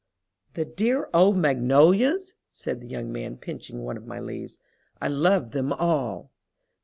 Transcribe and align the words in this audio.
"The 0.55 0.65
dear 0.65 1.07
old 1.13 1.37
magnolias!" 1.37 2.33
says 2.49 2.79
the 2.79 2.87
young 2.87 3.11
man, 3.11 3.37
pinching 3.37 3.83
one 3.83 3.97
of 3.97 4.07
my 4.07 4.19
leaves. 4.19 4.57
"I 4.99 5.07
love 5.07 5.51
them 5.51 5.71
all." 5.71 6.31